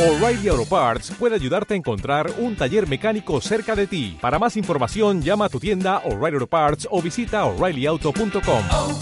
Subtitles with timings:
[0.00, 4.16] O'Reilly Auto Parts puede ayudarte a encontrar un taller mecánico cerca de ti.
[4.18, 8.64] Para más información, llama a tu tienda O'Reilly Auto Parts o visita oreillyauto.com.
[8.72, 8.98] oh,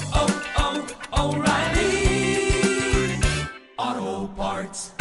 [3.78, 4.92] oh, Parts.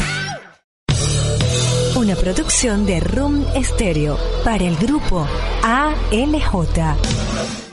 [1.95, 5.27] Una producción de Room Stereo para el grupo
[5.63, 7.66] ALJ.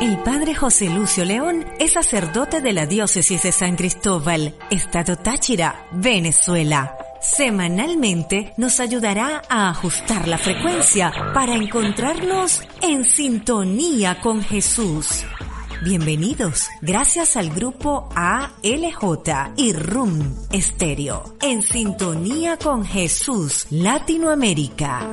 [0.00, 5.88] El padre José Lucio León es sacerdote de la diócesis de San Cristóbal, Estado Táchira,
[5.90, 6.96] Venezuela.
[7.20, 15.24] Semanalmente nos ayudará a ajustar la frecuencia para encontrarnos en sintonía con Jesús.
[15.82, 25.04] Bienvenidos, gracias al grupo ALJ y RUM Estéreo, en sintonía con Jesús Latinoamérica.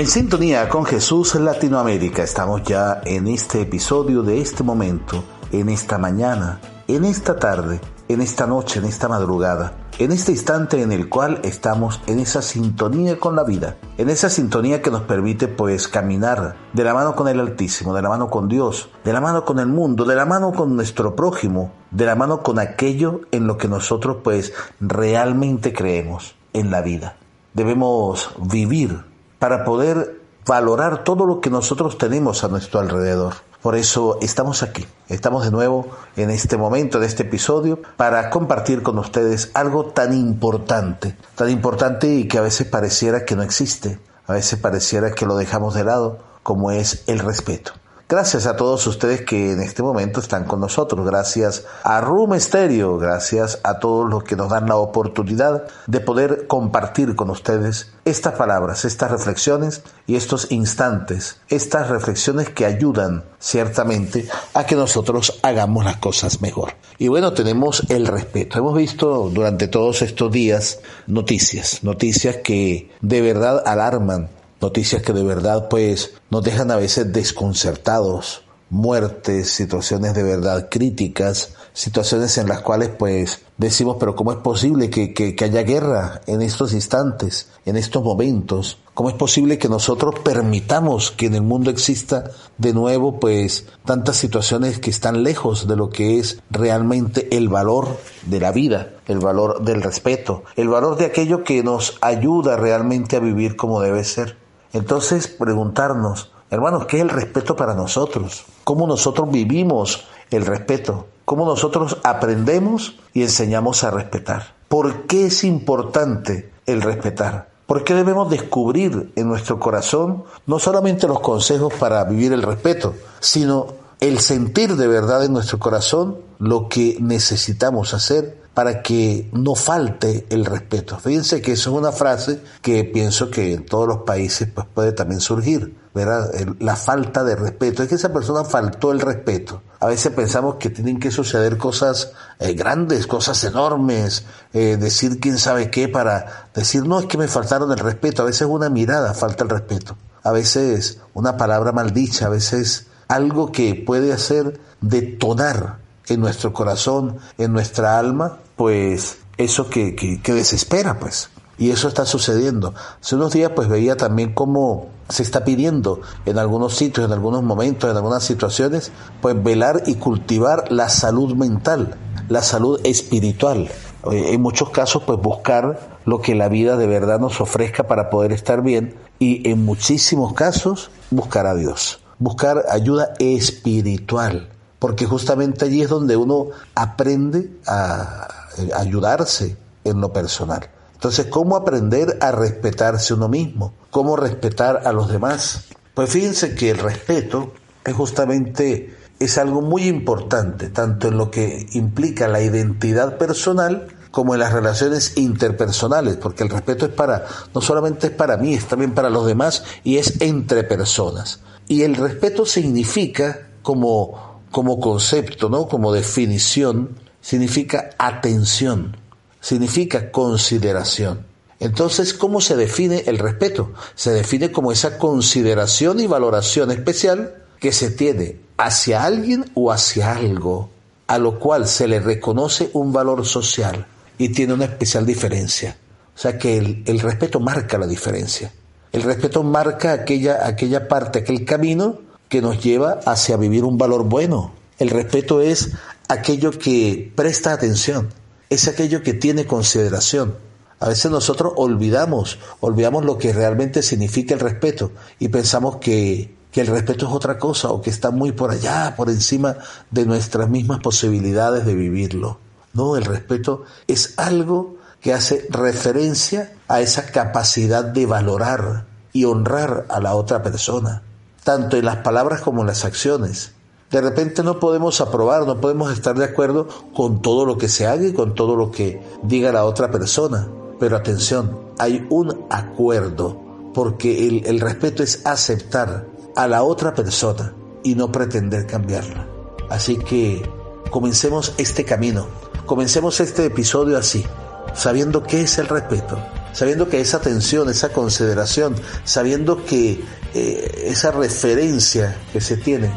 [0.00, 5.22] En sintonía con Jesús en Latinoamérica, estamos ya en este episodio de este momento,
[5.52, 6.58] en esta mañana,
[6.88, 11.40] en esta tarde, en esta noche, en esta madrugada, en este instante en el cual
[11.42, 16.56] estamos en esa sintonía con la vida, en esa sintonía que nos permite pues caminar
[16.72, 19.58] de la mano con el Altísimo, de la mano con Dios, de la mano con
[19.58, 23.58] el mundo, de la mano con nuestro prójimo, de la mano con aquello en lo
[23.58, 27.18] que nosotros pues realmente creemos en la vida.
[27.52, 29.09] Debemos vivir
[29.40, 33.34] para poder valorar todo lo que nosotros tenemos a nuestro alrededor.
[33.62, 38.82] Por eso estamos aquí, estamos de nuevo en este momento, en este episodio, para compartir
[38.82, 43.98] con ustedes algo tan importante, tan importante y que a veces pareciera que no existe,
[44.26, 47.72] a veces pareciera que lo dejamos de lado, como es el respeto.
[48.10, 51.06] Gracias a todos ustedes que en este momento están con nosotros.
[51.06, 52.98] Gracias a Room Stereo.
[52.98, 58.34] Gracias a todos los que nos dan la oportunidad de poder compartir con ustedes estas
[58.34, 61.36] palabras, estas reflexiones y estos instantes.
[61.48, 66.72] Estas reflexiones que ayudan ciertamente a que nosotros hagamos las cosas mejor.
[66.98, 68.58] Y bueno, tenemos el respeto.
[68.58, 75.22] Hemos visto durante todos estos días noticias, noticias que de verdad alarman noticias que de
[75.22, 82.60] verdad pues nos dejan a veces desconcertados, muertes, situaciones de verdad críticas, situaciones en las
[82.60, 87.76] cuales pues decimos, pero ¿cómo es posible que, que, haya guerra en estos instantes, en
[87.76, 88.78] estos momentos?
[88.94, 94.16] ¿Cómo es posible que nosotros permitamos que en el mundo exista de nuevo pues tantas
[94.16, 99.18] situaciones que están lejos de lo que es realmente el valor de la vida, el
[99.18, 104.04] valor del respeto, el valor de aquello que nos ayuda realmente a vivir como debe
[104.04, 104.36] ser?
[104.72, 108.44] Entonces, preguntarnos, hermanos, ¿qué es el respeto para nosotros?
[108.64, 111.06] ¿Cómo nosotros vivimos el respeto?
[111.24, 114.54] ¿Cómo nosotros aprendemos y enseñamos a respetar?
[114.68, 117.50] ¿Por qué es importante el respetar?
[117.66, 122.94] ¿Por qué debemos descubrir en nuestro corazón no solamente los consejos para vivir el respeto,
[123.20, 123.68] sino
[124.00, 130.26] el sentir de verdad en nuestro corazón lo que necesitamos hacer para que no falte
[130.28, 130.98] el respeto.
[130.98, 134.92] Fíjense que eso es una frase que pienso que en todos los países pues, puede
[134.92, 136.30] también surgir, ¿verdad?
[136.58, 137.82] La falta de respeto.
[137.82, 139.62] Es que esa persona faltó el respeto.
[139.78, 145.38] A veces pensamos que tienen que suceder cosas eh, grandes, cosas enormes, eh, decir quién
[145.38, 148.20] sabe qué para decir, no, es que me faltaron el respeto.
[148.20, 149.96] A veces una mirada falta el respeto.
[150.22, 155.78] A veces una palabra maldicha, a veces algo que puede hacer detonar
[156.10, 161.30] en nuestro corazón, en nuestra alma, pues eso que, que, que, desespera, pues.
[161.56, 162.74] Y eso está sucediendo.
[163.00, 167.42] Hace unos días pues veía también cómo se está pidiendo en algunos sitios, en algunos
[167.42, 171.96] momentos, en algunas situaciones, pues velar y cultivar la salud mental,
[172.28, 173.70] la salud espiritual.
[174.10, 178.30] En muchos casos pues buscar lo que la vida de verdad nos ofrezca para poder
[178.30, 184.50] estar bien y en muchísimos casos buscar a Dios, buscar ayuda espiritual
[184.80, 188.39] porque justamente allí es donde uno aprende a
[188.74, 190.68] ayudarse en lo personal.
[190.94, 193.72] Entonces, ¿cómo aprender a respetarse uno mismo?
[193.90, 195.64] ¿Cómo respetar a los demás?
[195.94, 197.52] Pues fíjense que el respeto
[197.84, 204.34] es justamente es algo muy importante, tanto en lo que implica la identidad personal como
[204.34, 208.66] en las relaciones interpersonales, porque el respeto es para, no solamente es para mí, es
[208.66, 211.40] también para los demás y es entre personas.
[211.68, 215.68] Y el respeto significa como como concepto, ¿no?
[215.68, 218.96] Como definición, significa atención,
[219.40, 221.26] significa consideración.
[221.58, 223.72] Entonces, ¿cómo se define el respeto?
[223.94, 230.12] Se define como esa consideración y valoración especial que se tiene hacia alguien o hacia
[230.12, 230.70] algo,
[231.06, 233.86] a lo cual se le reconoce un valor social
[234.16, 235.76] y tiene una especial diferencia.
[236.14, 238.52] O sea que el, respeto marca la diferencia.
[238.92, 244.04] El respeto marca aquella, aquella parte, aquel camino que nos lleva hacia vivir un valor
[244.04, 245.72] bueno, El respeto es
[246.10, 248.08] aquello que presta atención,
[248.48, 250.34] es aquello que tiene consideración.
[250.80, 254.90] A veces nosotros olvidamos, olvidamos lo que realmente significa el respeto
[255.20, 258.94] y pensamos que, que el respeto es otra cosa o que está muy por allá,
[258.96, 259.58] por encima
[259.90, 262.38] de nuestras mismas posibilidades de vivirlo.
[262.72, 269.86] No, el respeto es algo que hace referencia a esa capacidad de valorar y honrar
[269.88, 271.02] a la otra persona,
[271.44, 273.52] tanto en las palabras como en las acciones.
[273.90, 277.88] De repente no podemos aprobar, no podemos estar de acuerdo con todo lo que se
[277.88, 280.48] haga y con todo lo que diga la otra persona.
[280.78, 283.36] Pero atención, hay un acuerdo,
[283.74, 287.52] porque el, respeto es aceptar a la otra persona
[287.82, 289.26] y no pretender cambiarla.
[289.68, 290.48] Así que
[290.90, 292.26] comencemos este camino,
[292.66, 294.24] comencemos este episodio así,
[294.72, 296.16] sabiendo qué es el respeto,
[296.52, 300.00] sabiendo que esa atención, esa consideración, sabiendo que
[300.32, 302.90] eh, esa referencia que se tiene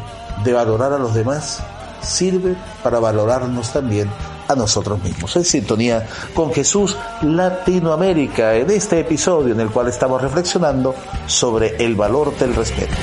[0.43, 1.61] de valorar a los demás
[2.01, 4.09] sirve para valorarnos también
[4.47, 5.35] a nosotros mismos.
[5.35, 10.95] En sintonía con Jesús Latinoamérica, en este episodio en el cual estamos reflexionando
[11.27, 12.93] sobre el valor del respeto.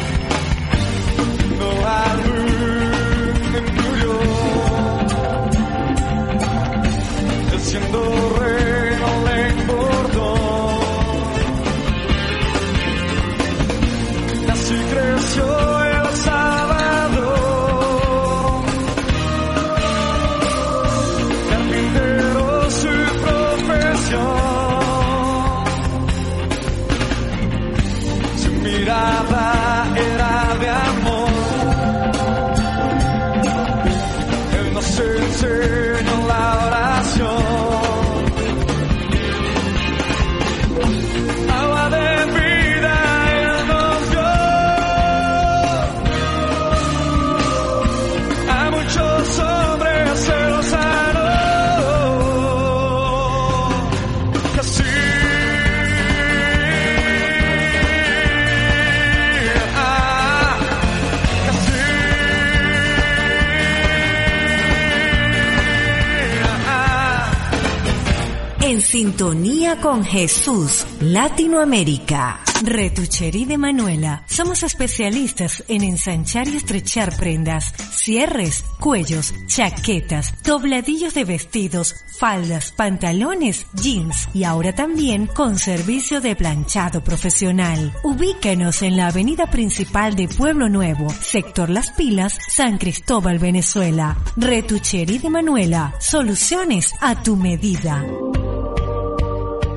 [69.00, 72.40] Sintonía con Jesús, Latinoamérica.
[72.62, 74.24] Retucherí de Manuela.
[74.26, 83.64] Somos especialistas en ensanchar y estrechar prendas, cierres, cuellos, chaquetas, dobladillos de vestidos, faldas, pantalones,
[83.72, 87.94] jeans y ahora también con servicio de planchado profesional.
[88.04, 94.18] Ubíquenos en la avenida principal de Pueblo Nuevo, sector Las Pilas, San Cristóbal, Venezuela.
[94.36, 95.94] Retucherí de Manuela.
[96.00, 98.04] Soluciones a tu medida.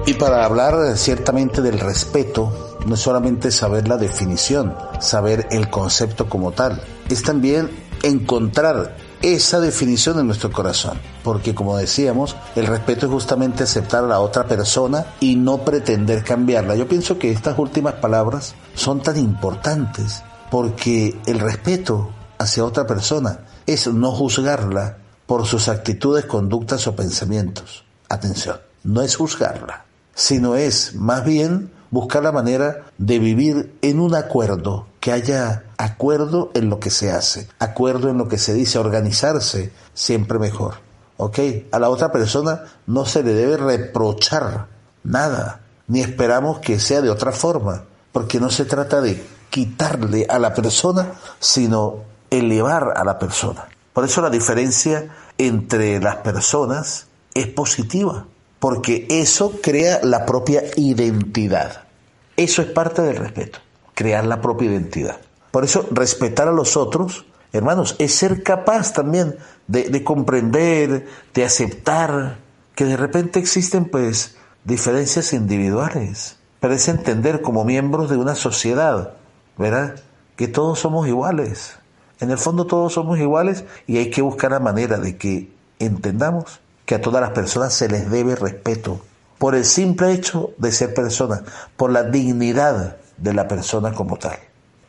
[0.06, 6.28] Y para hablar ciertamente del respeto, no es solamente saber la definición, saber el concepto
[6.28, 7.70] como tal, es también
[8.04, 11.00] encontrar esa definición en nuestro corazón.
[11.24, 16.24] Porque como decíamos, el respeto es justamente aceptar a la otra persona y no pretender
[16.24, 16.76] cambiarla.
[16.76, 20.22] Yo pienso que estas últimas palabras son tan importantes
[20.52, 27.86] porque el respeto hacia otra persona es no juzgarla por sus actitudes, conductas o pensamientos.
[28.10, 29.86] Atención, no es juzgarla,
[30.16, 36.50] sino es más bien buscar la manera de vivir en un acuerdo, que haya acuerdo
[36.56, 40.76] en lo que se hace, acuerdo en lo que se dice, organizarse siempre mejor.
[41.18, 41.40] ¿Ok?
[41.72, 44.68] A la otra persona no se le debe reprochar
[45.04, 50.40] nada, ni esperamos que sea de otra forma, porque no se trata de quitarle a
[50.40, 51.98] la persona, sino
[52.32, 53.68] elevar a la persona.
[53.94, 58.26] Por eso la diferencia entre las personas es positiva,
[58.64, 61.84] porque eso crea la propia identidad.
[62.38, 63.60] Eso es parte del respeto,
[63.94, 65.18] crear la propia identidad.
[65.52, 69.36] Por eso respetar a los otros, hermanos, es ser capaz también
[69.68, 72.38] de, de comprender, de aceptar
[72.74, 79.16] que de repente existen pues diferencias individuales, pero es entender como miembros de una sociedad,
[79.58, 79.96] ¿verdad?
[80.38, 81.76] Que todos somos iguales.
[82.22, 86.62] En el fondo todos somos iguales y hay que buscar la manera de que entendamos
[86.86, 89.02] que a todas las personas se les debe respeto
[89.38, 91.42] por el simple hecho de ser personas,
[91.76, 94.38] por la dignidad de la persona como tal.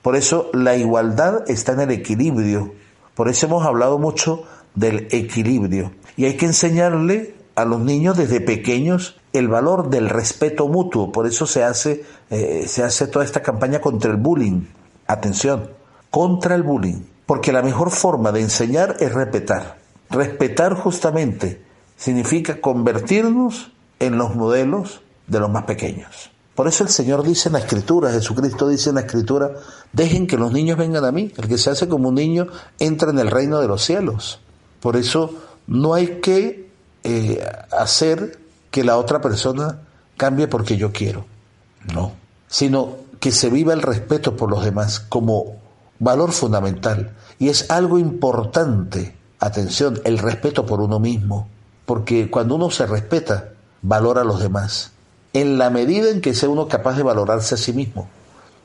[0.00, 2.72] Por eso la igualdad está en el equilibrio.
[3.14, 5.92] Por eso hemos hablado mucho del equilibrio.
[6.16, 11.10] Y hay que enseñarle a los niños desde pequeños el valor del respeto mutuo.
[11.10, 14.66] Por eso se hace, eh, se hace toda esta campaña contra el bullying.
[15.06, 15.70] Atención,
[16.10, 17.02] contra el bullying.
[17.26, 19.78] Porque la mejor forma de enseñar es respetar.
[20.10, 21.64] Respetar justamente
[22.04, 26.30] significa convertirnos en los modelos de los más pequeños.
[26.54, 29.52] Por eso el Señor dice en la Escritura, Jesucristo dice en la Escritura,
[29.90, 31.32] dejen que los niños vengan a mí.
[31.38, 34.38] El que se hace como un niño entra en el reino de los cielos.
[34.80, 35.30] Por eso
[35.66, 36.68] no hay que
[37.04, 37.42] eh,
[37.72, 38.38] hacer
[38.70, 39.78] que la otra persona
[40.18, 41.24] cambie porque yo quiero.
[41.94, 42.12] No.
[42.48, 45.56] Sino que se viva el respeto por los demás como
[46.00, 47.16] valor fundamental.
[47.38, 51.48] Y es algo importante, atención, el respeto por uno mismo.
[51.86, 53.50] Porque cuando uno se respeta,
[53.82, 54.94] valora a los demás
[55.34, 58.08] en la medida en que sea uno capaz de valorarse a sí mismo.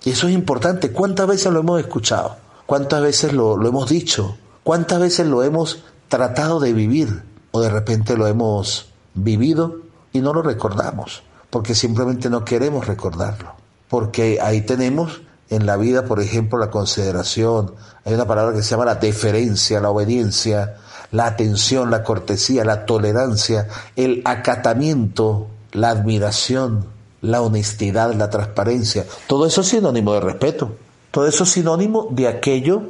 [0.05, 0.91] Y eso es importante.
[0.91, 2.37] ¿Cuántas veces lo hemos escuchado?
[2.65, 4.37] ¿Cuántas veces lo, lo hemos dicho?
[4.63, 7.23] ¿Cuántas veces lo hemos tratado de vivir?
[7.51, 9.77] ¿O de repente lo hemos vivido
[10.13, 11.23] y no lo recordamos?
[11.49, 13.55] Porque simplemente no queremos recordarlo.
[13.89, 17.73] Porque ahí tenemos en la vida, por ejemplo, la consideración,
[18.05, 20.77] hay una palabra que se llama la deferencia, la obediencia,
[21.11, 26.85] la atención, la cortesía, la tolerancia, el acatamiento la admiración,
[27.21, 29.05] la honestidad, la transparencia.
[29.27, 30.75] Todo eso es sinónimo de respeto.
[31.11, 32.81] Todo eso es sinónimo de aquello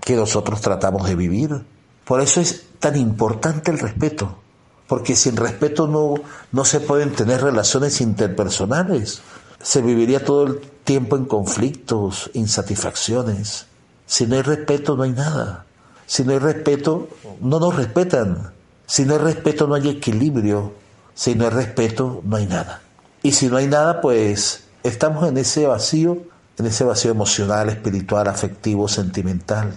[0.00, 1.64] que nosotros tratamos de vivir.
[2.04, 4.38] Por eso es tan importante el respeto.
[4.86, 6.14] Porque sin respeto no,
[6.52, 9.22] no se pueden tener relaciones interpersonales.
[9.62, 13.66] Se viviría todo el tiempo en conflictos, insatisfacciones.
[14.06, 15.64] Si no hay respeto no hay nada.
[16.06, 17.08] Si no hay respeto,
[17.40, 18.52] no nos respetan.
[18.86, 20.74] Si no hay respeto no hay equilibrio,
[21.14, 22.82] si no hay respeto, no hay nada.
[23.22, 26.18] Y si no hay nada, pues estamos en ese vacío,
[26.58, 29.74] en ese vacío emocional, espiritual, afectivo, sentimental.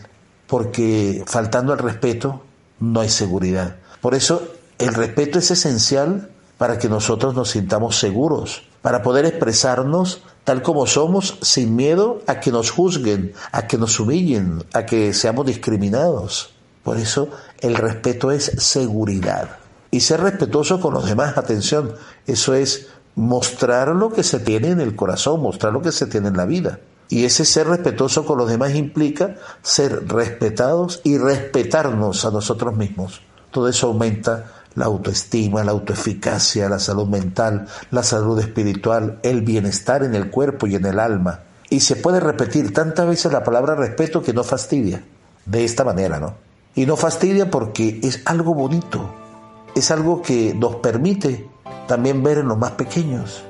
[0.48, 2.44] Porque faltando el respeto,
[2.80, 3.78] no hay seguridad.
[4.02, 10.22] Por eso el respeto es esencial para que nosotros nos sintamos seguros, para poder expresarnos
[10.46, 15.14] tal como somos sin miedo a que nos juzguen, a que nos humillen, a que
[15.14, 16.54] seamos discriminados.
[16.84, 17.28] Por eso
[17.60, 19.58] el respeto es seguridad
[19.92, 21.38] y ser respetuoso con los demás.
[21.38, 21.96] Atención,
[22.28, 26.30] eso es mostrar lo que se tiene en el corazón, mostrar lo que se tiene
[26.30, 26.80] en la vida.
[27.10, 33.20] Y ese ser respetuoso con los demás implica ser respetados y respetarnos a nosotros mismos.
[33.52, 40.04] Todo eso aumenta la autoestima, la autoeficacia, la salud mental, la salud espiritual, el bienestar
[40.04, 41.42] en el cuerpo y en el alma.
[41.70, 45.04] Y se puede repetir tantas veces la palabra respeto que no fastidia.
[45.46, 46.36] De esta manera, ¿no?
[46.76, 49.14] Y no fastidia porque es algo bonito,
[49.76, 51.48] es algo que nos permite
[51.88, 53.44] también ver en los más pequeños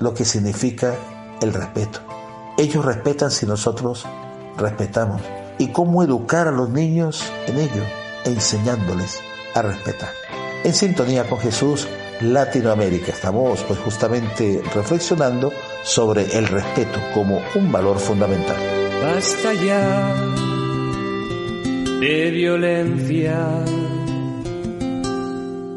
[0.00, 0.94] lo que significa
[1.40, 2.00] el respeto.
[2.58, 4.04] Ellos respetan si nosotros
[4.58, 5.22] respetamos.
[5.58, 7.82] Y cómo educar a los niños en ello,
[8.24, 9.20] enseñándoles
[9.54, 10.10] a respetar.
[10.64, 11.86] En sintonía con Jesús,
[12.20, 13.12] Latinoamérica.
[13.12, 15.52] Estamos pues justamente reflexionando
[15.82, 18.56] sobre el respeto como un valor fundamental.
[19.02, 20.14] Basta ya
[22.00, 23.64] de violencia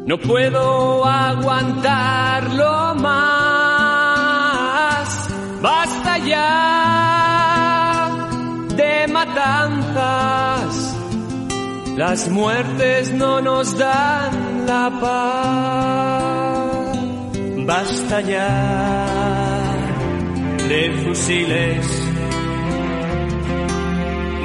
[0.08, 3.18] no puedo aguantarlo más.
[5.60, 8.08] Basta ya
[8.74, 10.96] de matanzas.
[11.94, 16.58] Las muertes no nos dan la paz.
[17.70, 18.50] Basta ya
[20.70, 21.86] de fusiles.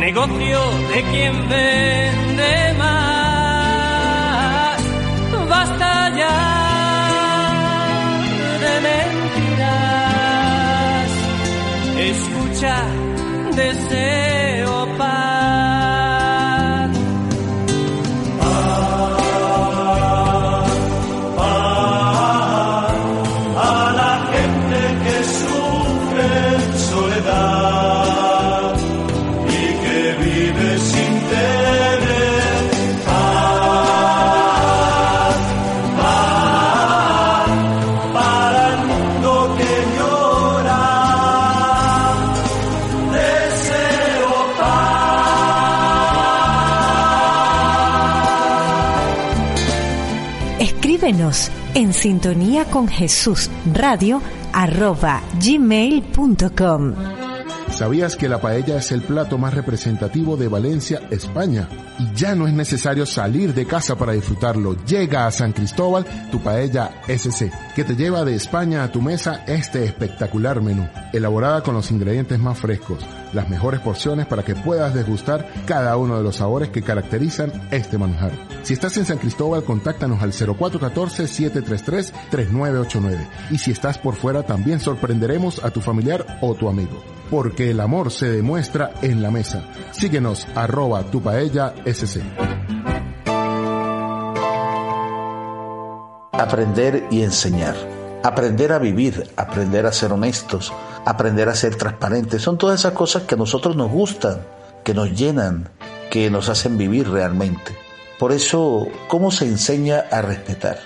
[0.06, 0.60] Negocio
[0.94, 3.24] de quien vende más
[5.53, 6.39] basta ya
[8.63, 9.92] de mentiras.
[12.12, 12.77] Escucha,
[13.62, 14.73] deseo
[51.75, 56.94] en sintonía con Jesús Radio arroba gmail.com.
[57.72, 61.68] ¿Sabías que la paella es el plato más representativo de Valencia, España?
[61.98, 64.75] Y ya no es necesario salir de casa para disfrutarlo.
[64.86, 69.44] Llega a San Cristóbal tu paella SC, que te lleva de España a tu mesa
[69.48, 73.00] este espectacular menú, elaborada con los ingredientes más frescos,
[73.33, 77.97] las mejores porciones para que puedas degustar cada uno de los sabores que caracterizan este
[77.97, 78.31] manjar.
[78.63, 83.27] Si estás en San Cristóbal, contáctanos al 0414-733-3989.
[83.51, 87.03] Y si estás por fuera, también sorprenderemos a tu familiar o tu amigo.
[87.29, 89.63] Porque el amor se demuestra en la mesa.
[89.91, 91.73] Síguenos, arroba tu paella.
[96.31, 97.75] Aprender y enseñar.
[98.23, 100.71] aprender a vivir, aprender a ser honestos,
[101.05, 102.41] aprender a ser transparentes.
[102.41, 104.41] Son todas esas cosas que a nosotros nos gustan,
[104.83, 105.69] que nos llenan,
[106.10, 107.75] que nos hacen vivir realmente.
[108.19, 110.79] Por eso, ¿cómo se enseña a respetar?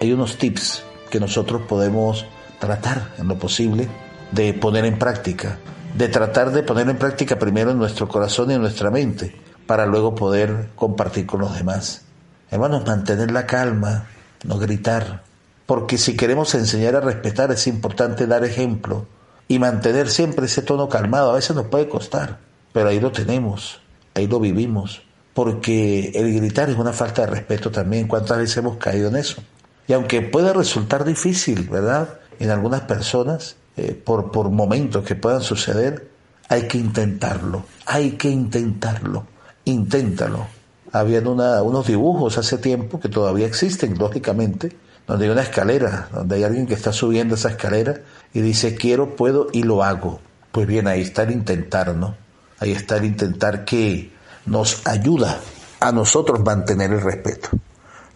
[0.00, 2.26] Hay unos tips que nosotros podemos
[2.58, 3.88] tratar en lo posible
[4.30, 5.58] de poner en práctica,
[5.94, 9.34] de tratar de poner en práctica primero en nuestro corazón y en nuestra mente,
[9.66, 12.02] para luego poder compartir con los demás.
[12.50, 14.06] Hermanos, mantener la calma,
[14.44, 15.22] no gritar,
[15.64, 19.06] porque si queremos enseñar a respetar es importante dar ejemplo
[19.48, 21.30] y mantener siempre ese tono calmado.
[21.30, 22.38] A veces nos puede costar,
[22.72, 23.80] pero ahí lo tenemos,
[24.14, 25.02] ahí lo vivimos,
[25.34, 28.08] porque el gritar es una falta de respeto también.
[28.08, 29.42] ¿Cuántas veces hemos caído en eso?
[29.88, 32.18] Y aunque pueda resultar difícil, ¿verdad?
[32.38, 36.08] En algunas personas, eh, por, por momentos que puedan suceder,
[36.48, 39.26] hay que intentarlo, hay que intentarlo,
[39.64, 40.46] inténtalo.
[40.92, 44.76] Habían unos dibujos hace tiempo que todavía existen, lógicamente,
[45.06, 48.00] donde hay una escalera, donde hay alguien que está subiendo esa escalera
[48.32, 50.20] y dice quiero, puedo y lo hago.
[50.52, 52.16] Pues bien, ahí está el intentar, ¿no?
[52.58, 54.12] Ahí está el intentar que
[54.46, 55.38] nos ayuda
[55.80, 57.50] a nosotros mantener el respeto.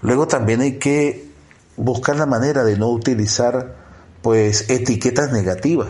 [0.01, 1.31] Luego también hay que
[1.77, 3.77] buscar la manera de no utilizar
[4.23, 5.89] pues etiquetas negativas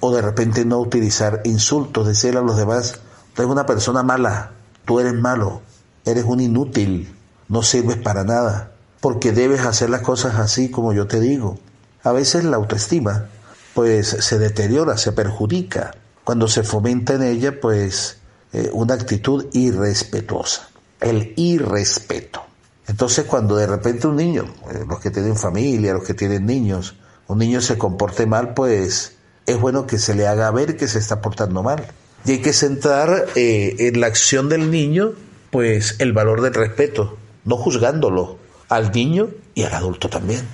[0.00, 3.00] o de repente no utilizar insultos, decirle a los demás,
[3.34, 4.52] tú eres una persona mala,
[4.84, 5.62] tú eres malo,
[6.04, 7.14] eres un inútil,
[7.48, 8.71] no sirves para nada
[9.02, 11.58] porque debes hacer las cosas así como yo te digo.
[12.04, 13.26] A veces la autoestima
[13.74, 15.90] pues se deteriora, se perjudica
[16.22, 18.18] cuando se fomenta en ella pues
[18.52, 20.68] eh, una actitud irrespetuosa,
[21.00, 22.44] el irrespeto.
[22.86, 26.94] Entonces cuando de repente un niño, eh, los que tienen familia, los que tienen niños,
[27.26, 29.16] un niño se comporte mal, pues
[29.46, 31.84] es bueno que se le haga ver que se está portando mal.
[32.24, 35.10] Y hay que centrar eh, en la acción del niño,
[35.50, 38.41] pues el valor del respeto, no juzgándolo,
[38.74, 40.46] al niño y al adulto también.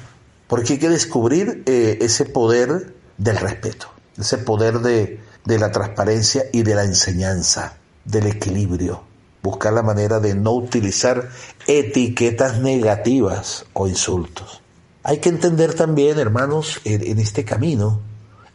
[0.47, 6.63] Porque hay que descubrir eh, ese poder del respeto, ese poder de, la transparencia y
[6.63, 9.03] de la enseñanza, del equilibrio.
[9.43, 11.29] Buscar la manera de no utilizar
[11.67, 14.63] etiquetas negativas o insultos.
[15.03, 18.01] Hay que entender también, hermanos, en, este camino,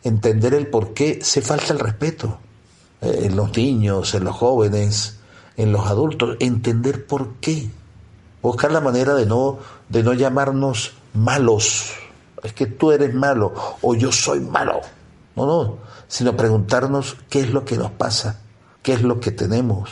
[0.03, 2.37] entender el por qué se falta el respeto
[3.01, 5.17] eh, en los niños, en los jóvenes,
[5.55, 7.69] en los adultos, entender por qué
[8.43, 9.57] buscar la manera de no,
[9.89, 11.93] de no llamarnos malos.
[12.43, 14.81] Es que tú eres malo o yo soy malo.
[15.35, 15.77] No, no,
[16.07, 18.41] sino preguntarnos qué es lo que nos pasa,
[18.83, 19.89] qué es lo que tenemos,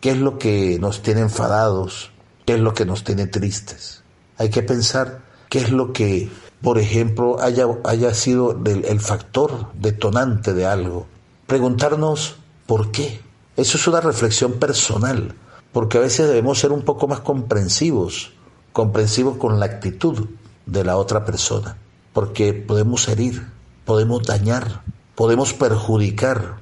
[0.00, 2.10] qué es lo que nos tiene enfadados,
[2.44, 4.02] qué es lo que nos tiene tristes.
[4.36, 6.30] Hay que pensar qué es lo que,
[6.60, 11.06] por ejemplo, haya, haya sido el, el factor detonante de algo.
[11.46, 13.22] Preguntarnos por qué.
[13.56, 15.34] Eso es una reflexión personal
[15.74, 18.32] porque a veces debemos ser un poco más comprensivos,
[18.72, 20.28] comprensivos con la actitud
[20.66, 21.76] de la otra persona,
[22.12, 23.48] porque podemos herir,
[23.84, 24.82] podemos dañar,
[25.16, 26.58] podemos perjudicar,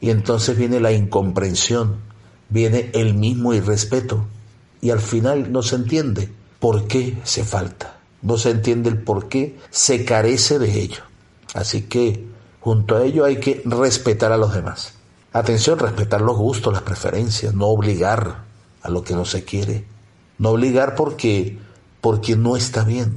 [0.00, 1.98] y entonces viene la incomprensión,
[2.48, 4.26] viene el mismo irrespeto,
[4.80, 9.28] y al final no se entiende por qué se falta, no se entiende el por
[9.28, 11.02] qué se carece de ello.
[11.54, 12.26] Así que
[12.58, 14.94] junto a ello hay que respetar a los demás.
[15.32, 18.45] Atención, respetar los gustos, las preferencias, no obligar,
[18.86, 19.84] a lo que no se quiere.
[20.38, 21.58] No obligar porque,
[22.00, 23.16] porque no está bien,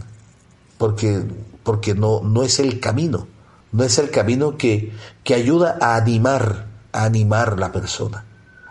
[0.78, 1.24] porque,
[1.64, 3.28] porque no, no es el camino,
[3.72, 4.92] no es el camino que,
[5.24, 8.26] que ayuda a animar, a animar la persona.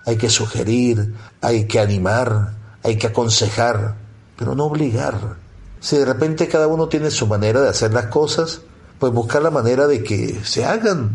[0.06, 3.94] Hay que sugerir, hay que animar, hay que aconsejar,
[4.37, 5.37] pero no obligar.
[5.78, 8.62] Si de repente cada uno tiene su manera de hacer las cosas,
[8.98, 11.12] pues buscar la manera de que se hagan.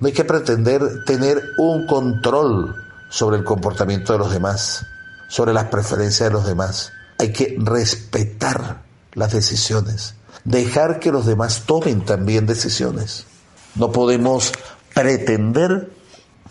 [0.00, 2.74] No hay que pretender tener un control
[3.08, 4.84] sobre el comportamiento de los demás
[5.32, 6.92] sobre las preferencias de los demás.
[7.18, 8.82] Hay que respetar
[9.14, 10.14] las decisiones,
[10.44, 13.24] dejar que los demás tomen también decisiones.
[13.74, 14.52] No podemos
[14.92, 15.90] pretender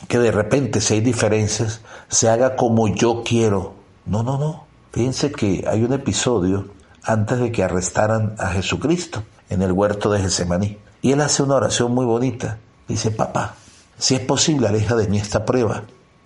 [0.08, 3.76] que de repente si hay diferencias se haga como yo quiero.
[4.08, 4.65] No, no, no.
[4.91, 6.72] Fíjense que hay un episodio
[7.04, 10.80] antes de que arrestaran a Jesucristo en el huerto de Getsemaní.
[11.04, 12.58] Y él hace una oración muy bonita.
[12.88, 13.54] Dice, papá,
[14.00, 15.84] si es posible, aleja de mí esta prueba,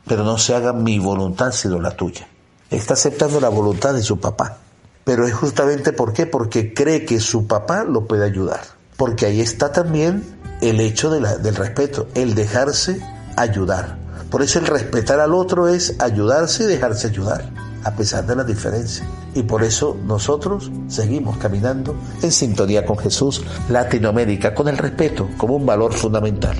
[0.07, 2.29] pero no se haga mi voluntad sino la tuya
[2.69, 4.57] está aceptando la voluntad de su papá.
[5.03, 8.61] Pero es justamente por qué, porque cree que su papá lo puede ayudar.
[8.97, 10.23] Porque ahí está también
[10.61, 12.99] el hecho del respeto, el dejarse
[13.35, 13.97] ayudar.
[14.29, 17.49] Por eso el respetar al otro es ayudarse y dejarse ayudar,
[17.83, 19.07] a pesar de las diferencias.
[19.35, 25.55] Y por eso nosotros seguimos caminando en sintonía con Jesús, Latinoamérica, con el respeto como
[25.55, 26.57] un valor fundamental.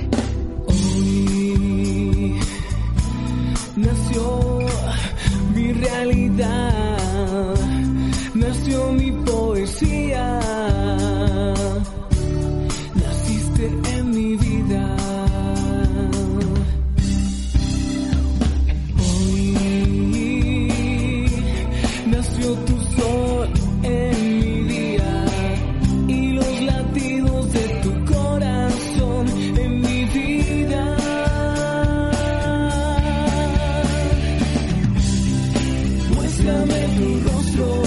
[36.45, 37.84] Muéstrame tu rostro.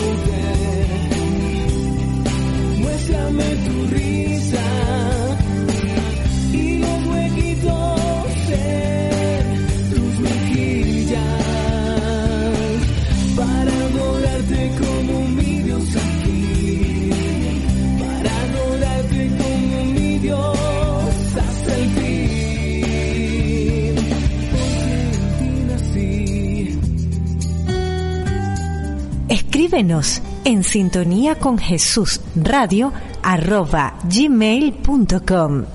[29.78, 35.66] Escríbenos en sintonía con Jesús Radio arroba gmail.com.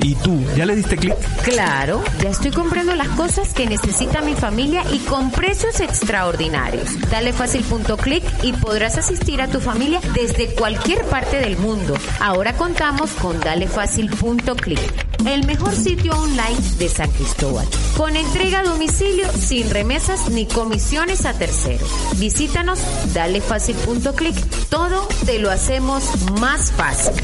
[0.00, 1.14] ¿Y tú ya le diste clic?
[1.42, 6.98] Claro, ya estoy comprando las cosas que necesita mi familia y con precios extraordinarios.
[7.10, 11.98] Dale fácil.clic y podrás asistir a tu familia desde cualquier parte del mundo.
[12.20, 19.26] Ahora contamos con dalefacil.clic el mejor sitio online de San Cristóbal, con entrega a domicilio
[19.32, 21.88] sin remesas ni comisiones a terceros.
[22.18, 22.78] Visítanos,
[23.12, 24.36] dalefacil.clic,
[24.68, 26.04] todo te lo hacemos
[26.40, 27.14] más fácil.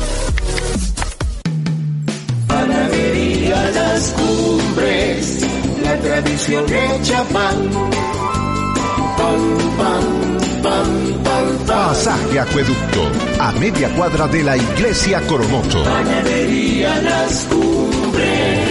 [2.47, 5.39] Panadería Las Cumbres,
[5.83, 7.71] la tradición hecha pan,
[9.17, 9.70] pan,
[10.63, 13.01] Pasaje Acueducto,
[13.39, 15.83] a media cuadra de la Iglesia Coromoto.
[15.83, 18.71] Panadería Las Cumbres.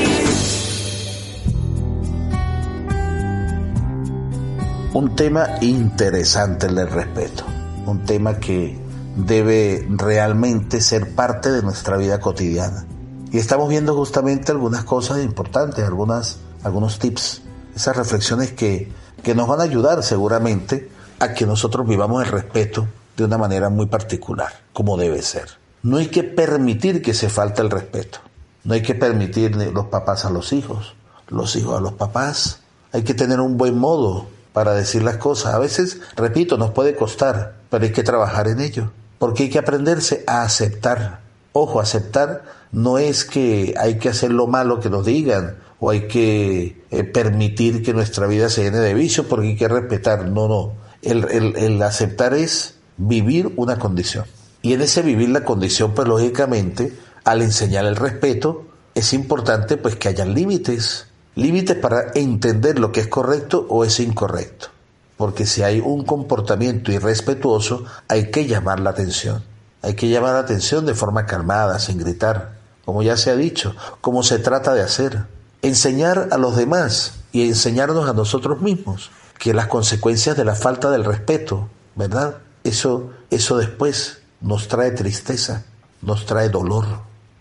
[4.93, 7.45] Un tema interesante el del respeto,
[7.87, 8.77] un tema que
[9.15, 12.85] debe realmente ser parte de nuestra vida cotidiana.
[13.31, 17.41] Y estamos viendo justamente algunas cosas importantes, algunas, algunos tips,
[17.75, 18.91] esas reflexiones que,
[19.23, 23.69] que nos van a ayudar seguramente a que nosotros vivamos el respeto de una manera
[23.69, 25.49] muy particular, como debe ser.
[25.83, 28.19] No hay que permitir que se falte el respeto.
[28.63, 30.95] No hay que permitirle los papás a los hijos,
[31.27, 32.61] los hijos a los papás.
[32.91, 35.53] Hay que tener un buen modo para decir las cosas.
[35.53, 38.91] A veces, repito, nos puede costar, pero hay que trabajar en ello.
[39.17, 41.21] Porque hay que aprenderse a aceptar.
[41.53, 46.07] Ojo, aceptar no es que hay que hacer lo malo que nos digan o hay
[46.07, 50.27] que eh, permitir que nuestra vida se llene de vicios porque hay que respetar.
[50.27, 50.73] No, no.
[51.01, 54.25] El, el, aceptar es vivir una condición.
[54.61, 59.95] Y en ese vivir la condición, pues lógicamente, al enseñar el respeto, es importante pues
[59.95, 64.67] que haya límites, límites para entender lo que es correcto o es incorrecto.
[65.15, 69.43] Porque si hay un comportamiento irrespetuoso, hay que llamar la atención.
[69.81, 73.75] Hay que llamar la atención de forma calmada, sin gritar, como ya se ha dicho,
[74.01, 75.25] como se trata de hacer.
[75.61, 80.91] Enseñar a los demás y enseñarnos a nosotros mismos que las consecuencias de la falta
[80.91, 82.37] del respeto, ¿verdad?
[82.63, 85.63] Eso, eso después nos trae tristeza,
[86.01, 86.85] nos trae dolor,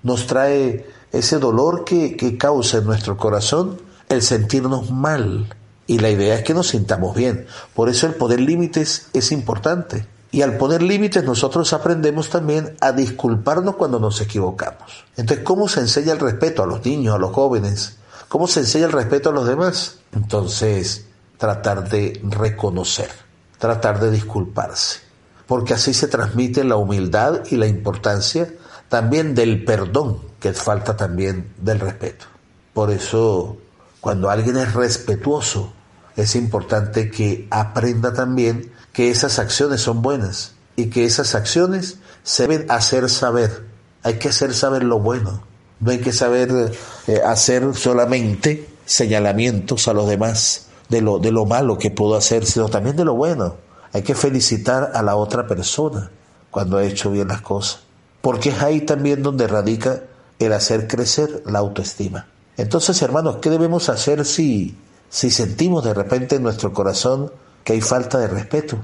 [0.02, 5.54] nos trae ese dolor que, que causa en nuestro corazón el sentirnos mal.
[5.88, 7.46] Y la idea es que nos sintamos bien.
[7.74, 10.06] Por eso el poner límites es importante.
[10.30, 15.04] Y al poner límites nosotros aprendemos también a disculparnos cuando nos equivocamos.
[15.16, 17.96] Entonces, ¿cómo se enseña el respeto a los niños, a los jóvenes?
[18.28, 19.96] ¿Cómo se enseña el respeto a los demás?
[20.12, 21.07] Entonces,
[21.38, 23.10] tratar de reconocer,
[23.58, 25.00] tratar de disculparse.
[25.46, 28.52] Porque así se transmite la humildad y la importancia
[28.88, 32.26] también del perdón, que falta también del respeto.
[32.74, 33.56] Por eso,
[34.00, 35.72] cuando alguien es respetuoso,
[36.16, 42.46] es importante que aprenda también que esas acciones son buenas y que esas acciones se
[42.46, 43.64] deben hacer saber.
[44.02, 45.42] Hay que hacer saber lo bueno.
[45.80, 46.72] No hay que saber
[47.06, 52.46] eh, hacer solamente señalamientos a los demás de lo, de lo malo que puedo hacer,
[52.46, 53.56] sino también de lo bueno.
[53.92, 56.10] Hay que felicitar a la otra persona
[56.50, 57.88] cuando ha hecho bien las cosas
[58.20, 60.02] porque es ahí también donde radica
[60.38, 62.26] el hacer crecer la autoestima.
[62.56, 64.76] Entonces, hermanos, ¿qué debemos hacer si,
[65.08, 67.32] si sentimos de repente en nuestro corazón
[67.64, 68.78] que hay falta de respeto?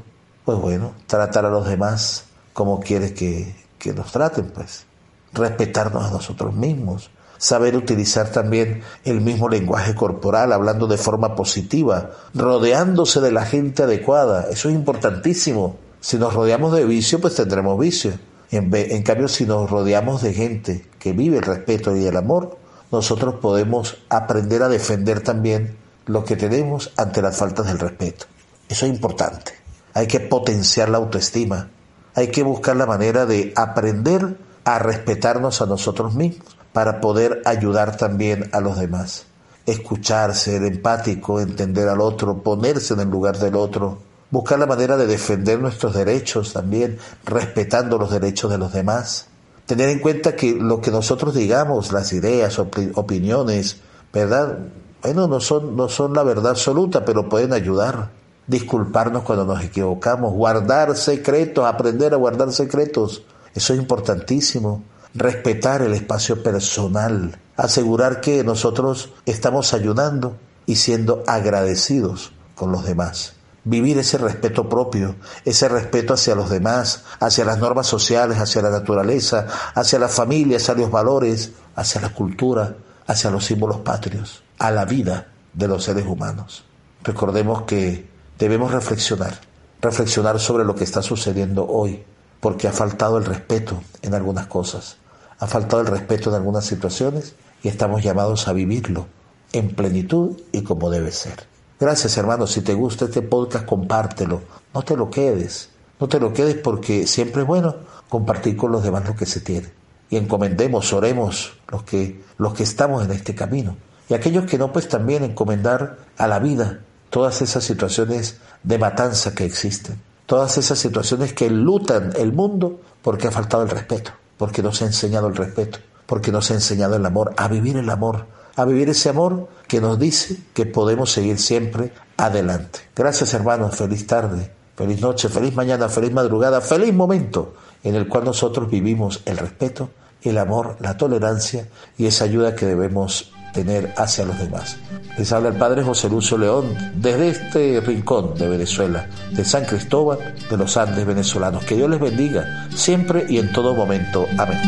[0.45, 4.87] Pues bueno, tratar a los demás como quieres que, que nos traten, pues.
[5.33, 7.11] Respetarnos a nosotros mismos,
[7.45, 13.83] saber utilizar también el mismo lenguaje corporal, hablando de forma positiva, rodeándose de la gente
[13.83, 14.47] adecuada.
[14.51, 15.77] Eso es importantísimo.
[16.01, 18.13] Si nos rodeamos de vicio, pues tendremos vicio.
[18.51, 22.57] En, cambio, si nos rodeamos de gente que vive el respeto y el amor,
[22.91, 25.77] nosotros podemos aprender a defender también
[26.07, 28.25] lo que tenemos ante las faltas del respeto.
[28.71, 29.53] Eso es importante.
[29.93, 31.69] Hay que potenciar la autoestima.
[32.15, 37.97] Hay que buscar la manera de aprender a respetarnos a nosotros mismos para poder ayudar
[37.97, 39.27] también a los demás.
[39.65, 44.97] Escuchar, ser empático, entender al otro, ponerse en el lugar del otro, buscar la manera
[44.97, 49.29] de defender nuestros derechos también, respetando los derechos de los demás.
[49.67, 53.77] Tener en cuenta que lo que nosotros digamos, las ideas, opiniones,
[54.13, 54.59] ¿verdad?
[55.01, 58.11] Bueno, no son, no son la verdad absoluta, pero pueden ayudar.
[58.49, 63.23] Disculparnos cuando nos equivocamos, guardar secretos, aprender a guardar secretos.
[63.55, 64.83] Eso es importantísimo.
[65.15, 73.35] Respetar el espacio personal, asegurar que nosotros estamos ayudando y siendo agradecidos con los demás.
[73.63, 78.71] Vivir ese respeto propio, ese respeto hacia los demás, hacia las normas sociales, hacia la
[78.71, 84.71] naturaleza, hacia la familia, hacia los valores, hacia la cultura, hacia los símbolos patrios, a
[84.71, 86.65] la vida de los seres humanos.
[87.05, 89.41] Recordemos que debemos reflexionar,
[89.81, 92.05] reflexionar sobre lo que está sucediendo hoy,
[92.41, 94.99] porque ha faltado el respeto en algunas cosas,
[95.45, 99.07] ha faltado el respeto en algunas situaciones y estamos llamados a vivirlo
[99.53, 101.45] en plenitud y como debe ser.
[101.79, 104.41] Gracias hermanos, si te gusta este podcast compártelo,
[104.73, 105.69] no te lo quedes,
[106.01, 107.77] no te lo quedes porque siempre es bueno
[108.09, 109.71] compartir con los demás lo que se tiene.
[110.09, 113.77] Y encomendemos, oremos los que, los que estamos en este camino.
[114.09, 116.81] Y aquellos que no, pues también encomendar a la vida
[117.11, 123.29] todas esas situaciones de matanza que existen, todas esas situaciones que lutan el mundo porque
[123.29, 126.57] ha faltado el respeto, porque no se ha enseñado el respeto, porque no se ha
[126.57, 130.67] enseñado el amor, a vivir el amor, a vivir ese amor que nos dice que
[130.67, 132.81] podemos seguir siempre adelante.
[132.95, 138.25] Gracias hermanos, feliz tarde, feliz noche, feliz mañana, feliz madrugada, feliz momento en el cual
[138.25, 139.91] nosotros vivimos el respeto,
[140.23, 141.69] el amor, la tolerancia
[141.99, 144.77] y esa ayuda que debemos tener hacia los demás.
[145.17, 150.35] Les habla el Padre José Lucio León desde este rincón de Venezuela, de San Cristóbal
[150.51, 151.65] de los Andes venezolanos.
[151.65, 154.27] Que Dios les bendiga siempre y en todo momento.
[154.37, 154.61] Amén.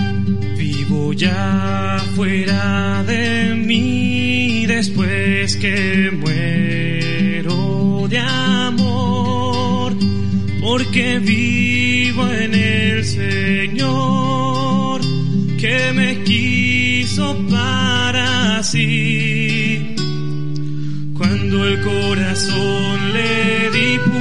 [0.56, 9.92] Vivo ya fuera de mí después que muero de amor,
[10.60, 15.00] porque vivo en el Señor
[15.58, 18.25] que me quiso para
[18.62, 19.94] sí.
[21.16, 24.15] Cuando el corazón le dispuso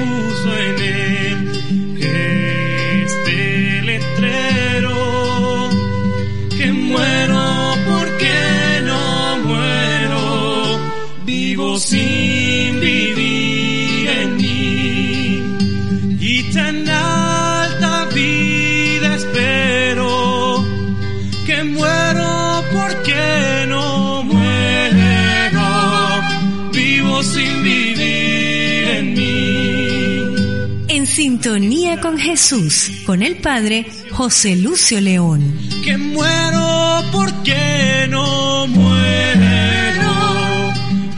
[31.45, 35.55] sintonía con Jesús, con el Padre José Lucio León.
[35.83, 40.11] Que muero porque no muero,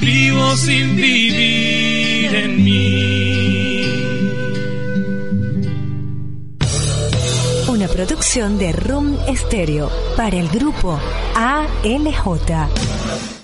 [0.01, 3.85] vivo sin vivir en mí.
[7.69, 10.99] Una producción de Room Stereo para el grupo
[11.35, 13.36] ALJ.